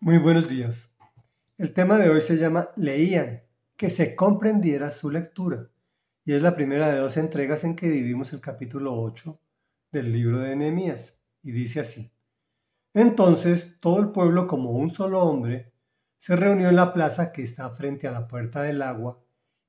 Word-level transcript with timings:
Muy 0.00 0.18
buenos 0.18 0.48
días. 0.48 0.96
El 1.58 1.74
tema 1.74 1.98
de 1.98 2.08
hoy 2.08 2.20
se 2.20 2.36
llama 2.36 2.70
Leían, 2.76 3.42
que 3.76 3.90
se 3.90 4.14
comprendiera 4.14 4.92
su 4.92 5.10
lectura, 5.10 5.70
y 6.24 6.34
es 6.34 6.40
la 6.40 6.54
primera 6.54 6.92
de 6.92 6.98
dos 7.00 7.16
entregas 7.16 7.64
en 7.64 7.74
que 7.74 7.90
dividimos 7.90 8.32
el 8.32 8.40
capítulo 8.40 8.94
8 8.94 9.40
del 9.90 10.12
libro 10.12 10.38
de 10.38 10.54
Nehemías, 10.54 11.20
y 11.42 11.50
dice 11.50 11.80
así. 11.80 12.12
Entonces 12.94 13.78
todo 13.80 13.98
el 13.98 14.10
pueblo 14.10 14.46
como 14.46 14.70
un 14.70 14.92
solo 14.92 15.20
hombre 15.24 15.72
se 16.20 16.36
reunió 16.36 16.68
en 16.68 16.76
la 16.76 16.92
plaza 16.92 17.32
que 17.32 17.42
está 17.42 17.68
frente 17.70 18.06
a 18.06 18.12
la 18.12 18.28
puerta 18.28 18.62
del 18.62 18.82
agua 18.82 19.20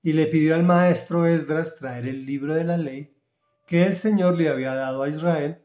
y 0.03 0.13
le 0.13 0.27
pidió 0.27 0.53
al 0.53 0.63
maestro 0.63 1.25
Esdras 1.25 1.75
traer 1.75 2.07
el 2.07 2.27
libro 2.27 2.53
de 2.53 2.65
la 2.65 2.77
ley 2.77 3.17
que 3.65 3.83
el 3.83 3.97
Señor 3.97 4.37
le 4.37 4.49
había 4.49 4.75
dado 4.75 5.01
a 5.01 5.09
Israel 5.09 5.63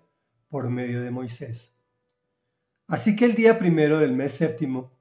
por 0.48 0.70
medio 0.70 1.02
de 1.02 1.10
Moisés. 1.10 1.73
Así 2.86 3.16
que 3.16 3.24
el 3.24 3.34
día 3.34 3.58
primero 3.58 3.98
del 3.98 4.12
mes 4.12 4.34
séptimo, 4.34 4.92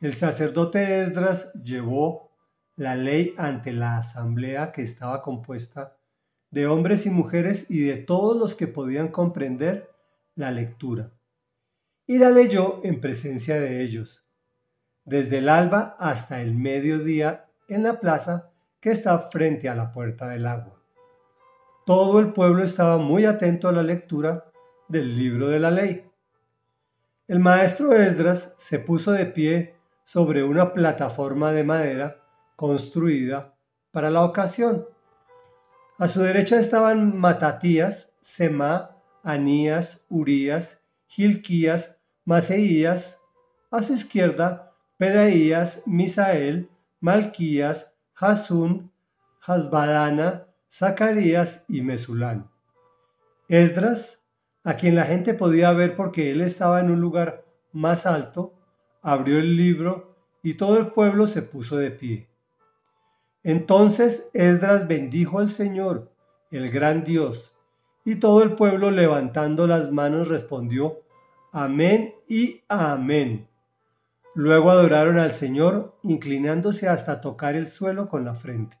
el 0.00 0.14
sacerdote 0.14 1.02
Esdras 1.02 1.52
llevó 1.54 2.32
la 2.76 2.94
ley 2.94 3.34
ante 3.36 3.72
la 3.72 3.98
asamblea 3.98 4.72
que 4.72 4.82
estaba 4.82 5.22
compuesta 5.22 5.96
de 6.50 6.66
hombres 6.66 7.06
y 7.06 7.10
mujeres 7.10 7.70
y 7.70 7.80
de 7.80 7.96
todos 7.96 8.36
los 8.36 8.54
que 8.54 8.66
podían 8.66 9.08
comprender 9.08 9.90
la 10.34 10.50
lectura. 10.50 11.10
Y 12.06 12.18
la 12.18 12.30
leyó 12.30 12.80
en 12.84 13.00
presencia 13.00 13.60
de 13.60 13.82
ellos, 13.82 14.24
desde 15.04 15.38
el 15.38 15.48
alba 15.48 15.96
hasta 15.98 16.40
el 16.40 16.54
mediodía 16.54 17.46
en 17.68 17.82
la 17.82 18.00
plaza 18.00 18.50
que 18.80 18.90
está 18.90 19.28
frente 19.30 19.68
a 19.68 19.74
la 19.74 19.92
puerta 19.92 20.28
del 20.28 20.46
agua. 20.46 20.80
Todo 21.84 22.20
el 22.20 22.32
pueblo 22.32 22.64
estaba 22.64 22.98
muy 22.98 23.24
atento 23.24 23.68
a 23.68 23.72
la 23.72 23.82
lectura 23.82 24.44
del 24.88 25.16
libro 25.16 25.48
de 25.48 25.60
la 25.60 25.70
ley. 25.70 26.07
El 27.28 27.40
maestro 27.40 27.94
Esdras 27.94 28.54
se 28.56 28.78
puso 28.78 29.12
de 29.12 29.26
pie 29.26 29.76
sobre 30.02 30.42
una 30.42 30.72
plataforma 30.72 31.52
de 31.52 31.62
madera 31.62 32.22
construida 32.56 33.54
para 33.90 34.08
la 34.08 34.24
ocasión. 34.24 34.86
A 35.98 36.08
su 36.08 36.22
derecha 36.22 36.58
estaban 36.58 37.18
Matatías, 37.18 38.16
Semá, 38.22 38.96
Anías, 39.22 40.06
Urías, 40.08 40.80
Gilquías, 41.06 42.00
Maseías. 42.24 43.20
A 43.70 43.82
su 43.82 43.92
izquierda, 43.92 44.72
Pedaías, 44.96 45.82
Misael, 45.84 46.70
Malquías, 46.98 47.94
Hasún, 48.14 48.90
Hasbadana, 49.42 50.46
Zacarías 50.72 51.66
y 51.68 51.82
Mesulán. 51.82 52.48
Esdras 53.48 54.17
a 54.68 54.76
quien 54.76 54.94
la 54.94 55.04
gente 55.04 55.32
podía 55.32 55.72
ver 55.72 55.96
porque 55.96 56.30
él 56.30 56.42
estaba 56.42 56.80
en 56.80 56.90
un 56.90 57.00
lugar 57.00 57.42
más 57.72 58.04
alto, 58.04 58.52
abrió 59.00 59.38
el 59.38 59.56
libro 59.56 60.14
y 60.42 60.58
todo 60.58 60.76
el 60.76 60.88
pueblo 60.88 61.26
se 61.26 61.40
puso 61.40 61.78
de 61.78 61.90
pie. 61.90 62.28
Entonces 63.42 64.28
Esdras 64.34 64.86
bendijo 64.86 65.38
al 65.38 65.50
Señor, 65.50 66.12
el 66.50 66.70
gran 66.70 67.02
Dios, 67.02 67.56
y 68.04 68.16
todo 68.16 68.42
el 68.42 68.56
pueblo 68.56 68.90
levantando 68.90 69.66
las 69.66 69.90
manos 69.90 70.28
respondió, 70.28 70.98
Amén 71.50 72.16
y 72.28 72.60
Amén. 72.68 73.48
Luego 74.34 74.70
adoraron 74.70 75.18
al 75.18 75.32
Señor, 75.32 75.96
inclinándose 76.02 76.90
hasta 76.90 77.22
tocar 77.22 77.56
el 77.56 77.70
suelo 77.70 78.10
con 78.10 78.26
la 78.26 78.34
frente. 78.34 78.78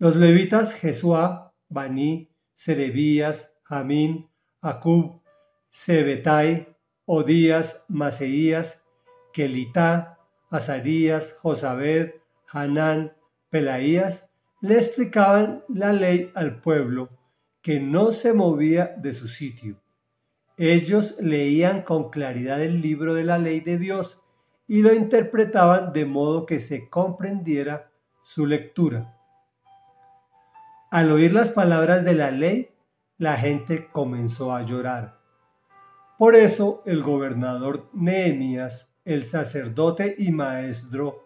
Los 0.00 0.16
levitas 0.16 0.74
Jesuá, 0.74 1.54
Baní, 1.68 2.32
Serebías, 2.56 3.60
Jamín, 3.62 4.29
Acub, 4.60 5.20
Sebetai, 5.70 6.74
Odías, 7.06 7.84
Maseías, 7.88 8.84
Kelitá, 9.32 10.18
Azarías, 10.50 11.38
Josabed, 11.40 12.14
Hanán, 12.52 13.12
Pelaías, 13.48 14.30
le 14.60 14.76
explicaban 14.76 15.64
la 15.68 15.92
ley 15.92 16.30
al 16.34 16.60
pueblo, 16.60 17.08
que 17.62 17.80
no 17.80 18.12
se 18.12 18.32
movía 18.32 18.94
de 18.96 19.14
su 19.14 19.28
sitio. 19.28 19.80
Ellos 20.56 21.18
leían 21.20 21.82
con 21.82 22.10
claridad 22.10 22.60
el 22.60 22.82
libro 22.82 23.14
de 23.14 23.24
la 23.24 23.38
ley 23.38 23.60
de 23.60 23.78
Dios 23.78 24.22
y 24.68 24.82
lo 24.82 24.92
interpretaban 24.92 25.92
de 25.92 26.04
modo 26.04 26.44
que 26.44 26.60
se 26.60 26.88
comprendiera 26.88 27.90
su 28.22 28.46
lectura. 28.46 29.16
Al 30.90 31.10
oír 31.12 31.32
las 31.32 31.52
palabras 31.52 32.04
de 32.04 32.14
la 32.14 32.30
ley, 32.30 32.70
la 33.20 33.36
gente 33.36 33.90
comenzó 33.92 34.54
a 34.54 34.62
llorar. 34.62 35.20
Por 36.16 36.34
eso 36.34 36.82
el 36.86 37.02
gobernador 37.02 37.90
Nehemías, 37.92 38.96
el 39.04 39.26
sacerdote 39.26 40.14
y 40.16 40.32
maestro 40.32 41.22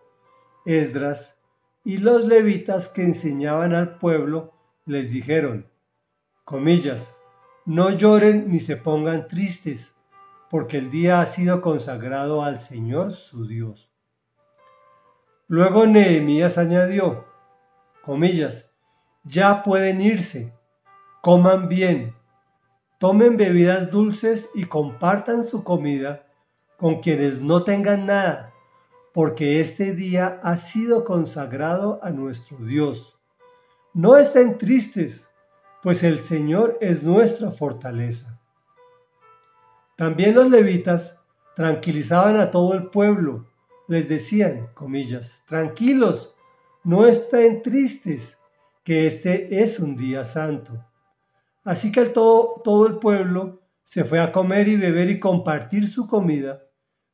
Esdras 0.66 1.40
y 1.84 1.98
los 1.98 2.24
levitas 2.24 2.88
que 2.88 3.02
enseñaban 3.02 3.76
al 3.76 3.98
pueblo 3.98 4.54
les 4.86 5.12
dijeron, 5.12 5.68
comillas, 6.44 7.16
no 7.64 7.90
lloren 7.90 8.50
ni 8.50 8.58
se 8.58 8.76
pongan 8.76 9.28
tristes, 9.28 9.94
porque 10.50 10.78
el 10.78 10.90
día 10.90 11.20
ha 11.20 11.26
sido 11.26 11.60
consagrado 11.60 12.42
al 12.42 12.58
Señor 12.58 13.12
su 13.12 13.46
Dios. 13.46 13.88
Luego 15.46 15.86
Nehemías 15.86 16.58
añadió, 16.58 17.24
comillas, 18.04 18.74
ya 19.22 19.62
pueden 19.62 20.00
irse, 20.00 20.58
coman 21.24 21.70
bien, 21.70 22.14
tomen 22.98 23.38
bebidas 23.38 23.90
dulces 23.90 24.50
y 24.54 24.64
compartan 24.64 25.42
su 25.42 25.64
comida 25.64 26.26
con 26.76 27.00
quienes 27.00 27.40
no 27.40 27.64
tengan 27.64 28.04
nada, 28.04 28.52
porque 29.14 29.58
este 29.58 29.94
día 29.94 30.38
ha 30.42 30.58
sido 30.58 31.02
consagrado 31.02 31.98
a 32.02 32.10
nuestro 32.10 32.58
Dios. 32.58 33.18
No 33.94 34.18
estén 34.18 34.58
tristes, 34.58 35.26
pues 35.82 36.04
el 36.04 36.20
Señor 36.20 36.76
es 36.82 37.02
nuestra 37.02 37.50
fortaleza. 37.50 38.38
También 39.96 40.34
los 40.34 40.50
levitas 40.50 41.24
tranquilizaban 41.56 42.36
a 42.36 42.50
todo 42.50 42.74
el 42.74 42.88
pueblo, 42.88 43.46
les 43.88 44.10
decían, 44.10 44.68
comillas, 44.74 45.42
tranquilos, 45.48 46.36
no 46.82 47.06
estén 47.06 47.62
tristes, 47.62 48.36
que 48.84 49.06
este 49.06 49.62
es 49.62 49.80
un 49.80 49.96
día 49.96 50.22
santo. 50.24 50.84
Así 51.64 51.90
que 51.90 52.04
todo, 52.04 52.60
todo 52.62 52.86
el 52.86 52.98
pueblo 52.98 53.62
se 53.84 54.04
fue 54.04 54.20
a 54.20 54.32
comer 54.32 54.68
y 54.68 54.76
beber 54.76 55.08
y 55.08 55.18
compartir 55.18 55.88
su 55.88 56.06
comida, 56.06 56.62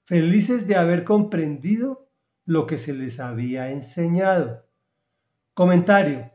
felices 0.04 0.66
de 0.66 0.74
haber 0.74 1.04
comprendido 1.04 2.08
lo 2.46 2.66
que 2.66 2.78
se 2.78 2.92
les 2.92 3.20
había 3.20 3.70
enseñado. 3.70 4.66
Comentario. 5.54 6.32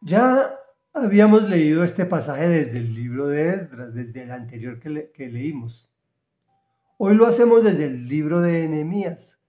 Ya 0.00 0.54
habíamos 0.92 1.48
leído 1.48 1.82
este 1.82 2.04
pasaje 2.04 2.48
desde 2.48 2.78
el 2.78 2.94
libro 2.94 3.26
de 3.26 3.50
Esdras, 3.50 3.94
desde 3.94 4.22
el 4.22 4.30
anterior 4.30 4.78
que, 4.78 5.28
leímos. 5.28 5.92
Hoy 6.98 7.16
lo 7.16 7.26
hacemos 7.26 7.64
desde 7.64 7.86
el 7.86 8.08
libro 8.08 8.40
de 8.40 8.62
Enemías. 8.62 9.42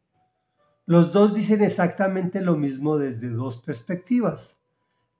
Los 0.87 1.13
dos 1.13 1.35
dicen 1.35 1.63
exactamente 1.63 2.41
lo 2.41 2.55
mismo 2.55 2.97
desde 2.97 3.29
dos 3.29 3.61
perspectivas 3.61 4.62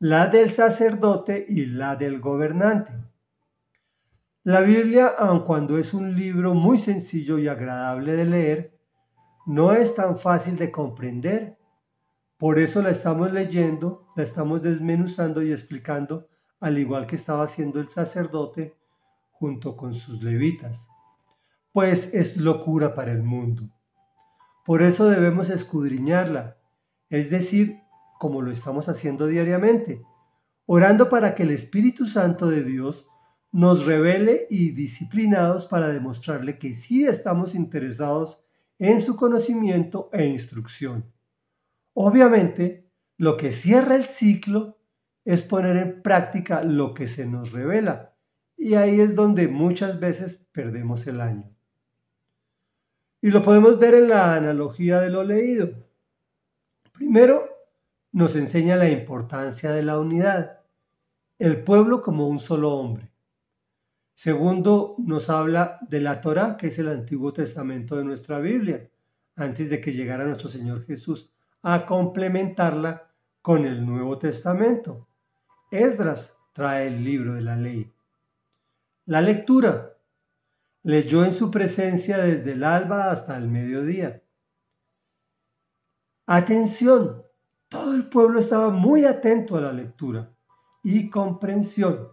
la 0.03 0.27
del 0.27 0.51
sacerdote 0.51 1.45
y 1.47 1.65
la 1.65 1.95
del 1.95 2.19
gobernante. 2.19 2.91
La 4.43 4.59
Biblia, 4.59 5.07
aun 5.17 5.45
cuando 5.45 5.77
es 5.77 5.93
un 5.93 6.13
libro 6.17 6.53
muy 6.53 6.77
sencillo 6.77 7.37
y 7.37 7.47
agradable 7.47 8.11
de 8.11 8.25
leer, 8.25 8.77
no 9.45 9.71
es 9.71 9.95
tan 9.95 10.19
fácil 10.19 10.57
de 10.57 10.71
comprender. 10.71 11.57
Por 12.37 12.59
eso 12.59 12.81
la 12.81 12.89
estamos 12.89 13.31
leyendo, 13.31 14.05
la 14.17 14.23
estamos 14.23 14.61
desmenuzando 14.61 15.41
y 15.41 15.53
explicando, 15.53 16.27
al 16.59 16.77
igual 16.77 17.07
que 17.07 17.15
estaba 17.15 17.45
haciendo 17.45 17.79
el 17.79 17.87
sacerdote 17.87 18.75
junto 19.31 19.77
con 19.77 19.93
sus 19.93 20.21
levitas. 20.21 20.85
Pues 21.71 22.13
es 22.13 22.35
locura 22.35 22.93
para 22.93 23.13
el 23.13 23.23
mundo. 23.23 23.69
Por 24.65 24.81
eso 24.81 25.07
debemos 25.07 25.49
escudriñarla, 25.49 26.57
es 27.09 27.29
decir, 27.29 27.82
como 28.23 28.41
lo 28.41 28.51
estamos 28.51 28.87
haciendo 28.87 29.27
diariamente, 29.27 30.01
orando 30.65 31.09
para 31.09 31.35
que 31.35 31.43
el 31.43 31.51
Espíritu 31.51 32.07
Santo 32.07 32.49
de 32.49 32.63
Dios 32.63 33.05
nos 33.51 33.85
revele 33.85 34.47
y 34.49 34.71
disciplinados 34.71 35.65
para 35.65 35.89
demostrarle 35.89 36.57
que 36.57 36.73
sí 36.73 37.05
estamos 37.05 37.53
interesados 37.53 38.41
en 38.79 39.01
su 39.01 39.17
conocimiento 39.17 40.09
e 40.13 40.25
instrucción. 40.25 41.11
Obviamente, 41.93 42.89
lo 43.17 43.35
que 43.35 43.51
cierra 43.51 43.97
el 43.97 44.05
ciclo 44.05 44.77
es 45.25 45.43
poner 45.43 45.75
en 45.75 46.01
práctica 46.01 46.63
lo 46.63 46.93
que 46.93 47.09
se 47.09 47.27
nos 47.27 47.51
revela, 47.51 48.15
y 48.55 48.75
ahí 48.75 49.01
es 49.01 49.15
donde 49.15 49.49
muchas 49.49 49.99
veces 49.99 50.47
perdemos 50.53 51.05
el 51.07 51.19
año. 51.19 51.53
Y 53.21 53.31
lo 53.31 53.43
podemos 53.43 53.79
ver 53.79 53.95
en 53.95 54.07
la 54.07 54.33
analogía 54.33 55.01
de 55.01 55.09
lo 55.09 55.25
leído. 55.25 55.73
Primero, 56.93 57.52
nos 58.13 58.35
enseña 58.35 58.75
la 58.75 58.89
importancia 58.89 59.71
de 59.71 59.83
la 59.83 59.99
unidad, 59.99 60.61
el 61.39 61.63
pueblo 61.63 62.01
como 62.01 62.27
un 62.27 62.39
solo 62.39 62.71
hombre. 62.75 63.11
Segundo, 64.13 64.95
nos 64.99 65.29
habla 65.31 65.79
de 65.81 65.99
la 65.99 66.21
Torah, 66.21 66.55
que 66.55 66.67
es 66.67 66.77
el 66.77 66.87
Antiguo 66.87 67.33
Testamento 67.33 67.97
de 67.97 68.03
nuestra 68.03 68.39
Biblia, 68.39 68.87
antes 69.35 69.69
de 69.69 69.81
que 69.81 69.91
llegara 69.91 70.25
nuestro 70.25 70.47
Señor 70.47 70.85
Jesús 70.85 71.31
a 71.63 71.85
complementarla 71.87 73.09
con 73.41 73.65
el 73.65 73.83
Nuevo 73.83 74.19
Testamento. 74.19 75.07
Esdras 75.71 76.37
trae 76.53 76.87
el 76.87 77.03
libro 77.03 77.33
de 77.33 77.41
la 77.41 77.55
ley. 77.55 77.91
La 79.07 79.21
lectura. 79.21 79.89
Leyó 80.83 81.25
en 81.25 81.33
su 81.33 81.49
presencia 81.49 82.19
desde 82.19 82.51
el 82.51 82.63
alba 82.63 83.09
hasta 83.09 83.37
el 83.37 83.47
mediodía. 83.47 84.21
Atención. 86.27 87.22
Todo 87.83 87.95
el 87.95 88.05
pueblo 88.05 88.39
estaba 88.39 88.69
muy 88.69 89.03
atento 89.03 89.57
a 89.57 89.61
la 89.61 89.73
lectura 89.73 90.33
y 90.83 91.09
comprensión. 91.09 92.07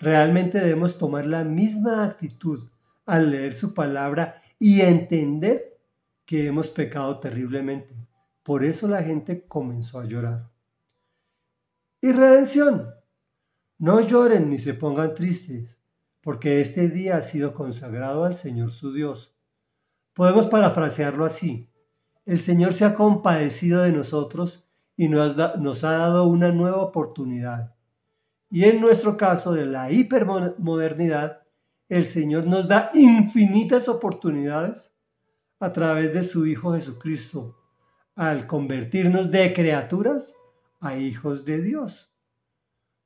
Realmente 0.00 0.58
debemos 0.58 0.98
tomar 0.98 1.24
la 1.24 1.44
misma 1.44 2.04
actitud 2.04 2.68
al 3.06 3.30
leer 3.30 3.54
su 3.54 3.74
palabra 3.74 4.42
y 4.58 4.80
entender 4.80 5.78
que 6.26 6.48
hemos 6.48 6.68
pecado 6.68 7.20
terriblemente. 7.20 7.94
Por 8.42 8.64
eso 8.64 8.88
la 8.88 9.04
gente 9.04 9.46
comenzó 9.46 10.00
a 10.00 10.04
llorar. 10.04 10.50
Y 12.00 12.10
redención. 12.10 12.88
No 13.78 14.00
lloren 14.00 14.50
ni 14.50 14.58
se 14.58 14.74
pongan 14.74 15.14
tristes, 15.14 15.78
porque 16.22 16.60
este 16.60 16.88
día 16.88 17.18
ha 17.18 17.22
sido 17.22 17.54
consagrado 17.54 18.24
al 18.24 18.34
Señor 18.34 18.72
su 18.72 18.92
Dios. 18.92 19.32
Podemos 20.12 20.48
parafrasearlo 20.48 21.24
así. 21.24 21.70
El 22.26 22.40
Señor 22.40 22.74
se 22.74 22.84
ha 22.84 22.96
compadecido 22.96 23.82
de 23.82 23.92
nosotros 23.92 24.63
y 24.96 25.08
nos, 25.08 25.36
ha 25.84 25.92
dado 25.92 26.26
una 26.26 26.52
nueva 26.52 26.78
oportunidad. 26.78 27.74
Y 28.50 28.64
en 28.64 28.80
nuestro 28.80 29.16
caso 29.16 29.52
de 29.52 29.66
la 29.66 29.90
hipermodernidad, 29.90 31.42
el 31.88 32.06
Señor 32.06 32.46
nos 32.46 32.68
da 32.68 32.90
infinitas 32.94 33.88
oportunidades 33.88 34.94
a 35.58 35.72
través 35.72 36.12
de 36.14 36.22
su 36.22 36.46
Hijo 36.46 36.74
Jesucristo, 36.74 37.56
al 38.14 38.46
convertirnos 38.46 39.30
de 39.30 39.52
criaturas 39.52 40.36
a 40.80 40.96
hijos 40.96 41.44
de 41.44 41.60
Dios. 41.62 42.12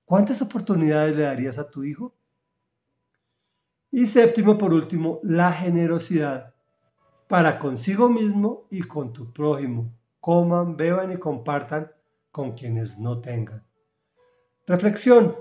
¿Cuántas 0.04 0.42
oportunidades 0.42 1.16
le 1.16 1.22
darías 1.22 1.58
a 1.58 1.68
tu 1.68 1.84
hijo? 1.84 2.14
Y 3.90 4.06
séptimo, 4.06 4.58
por 4.58 4.72
último, 4.72 5.20
la 5.22 5.52
generosidad 5.52 6.54
para 7.26 7.58
consigo 7.58 8.08
mismo 8.08 8.66
y 8.70 8.82
con 8.82 9.12
tu 9.12 9.32
prójimo. 9.32 9.97
Coman, 10.20 10.76
beban 10.76 11.12
y 11.12 11.16
compartan 11.16 11.90
con 12.30 12.52
quienes 12.52 12.98
no 12.98 13.20
tengan. 13.20 13.64
Reflexión. 14.66 15.36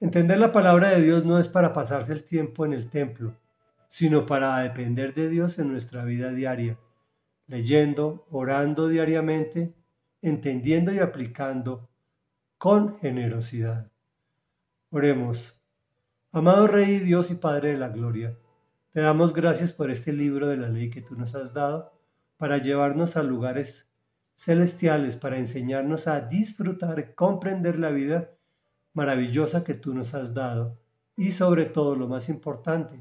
Entender 0.00 0.38
la 0.38 0.52
palabra 0.52 0.90
de 0.90 1.02
Dios 1.02 1.24
no 1.24 1.38
es 1.38 1.48
para 1.48 1.72
pasarse 1.72 2.12
el 2.12 2.24
tiempo 2.24 2.64
en 2.64 2.72
el 2.72 2.88
templo, 2.88 3.36
sino 3.88 4.24
para 4.24 4.58
depender 4.58 5.14
de 5.14 5.28
Dios 5.28 5.58
en 5.58 5.70
nuestra 5.70 6.04
vida 6.04 6.32
diaria, 6.32 6.78
leyendo, 7.46 8.26
orando 8.30 8.88
diariamente 8.88 9.74
entendiendo 10.22 10.92
y 10.92 10.98
aplicando 10.98 11.88
con 12.58 12.98
generosidad. 12.98 13.90
Oremos. 14.90 15.56
Amado 16.32 16.66
Rey, 16.66 16.98
Dios 16.98 17.30
y 17.30 17.34
Padre 17.34 17.72
de 17.72 17.78
la 17.78 17.88
Gloria, 17.88 18.36
te 18.92 19.00
damos 19.00 19.32
gracias 19.32 19.72
por 19.72 19.90
este 19.90 20.12
libro 20.12 20.48
de 20.48 20.56
la 20.56 20.68
ley 20.68 20.90
que 20.90 21.00
tú 21.00 21.16
nos 21.16 21.34
has 21.34 21.52
dado 21.52 21.92
para 22.40 22.56
llevarnos 22.56 23.18
a 23.18 23.22
lugares 23.22 23.92
celestiales, 24.34 25.16
para 25.16 25.36
enseñarnos 25.36 26.08
a 26.08 26.22
disfrutar, 26.22 27.14
comprender 27.14 27.78
la 27.78 27.90
vida 27.90 28.30
maravillosa 28.94 29.62
que 29.62 29.74
tú 29.74 29.92
nos 29.92 30.14
has 30.14 30.32
dado 30.32 30.80
y 31.18 31.32
sobre 31.32 31.66
todo 31.66 31.96
lo 31.96 32.08
más 32.08 32.30
importante, 32.30 32.98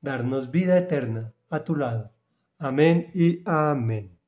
darnos 0.00 0.50
vida 0.50 0.76
eterna 0.76 1.32
a 1.50 1.62
tu 1.62 1.76
lado. 1.76 2.10
Amén 2.58 3.12
y 3.14 3.42
amén. 3.44 4.19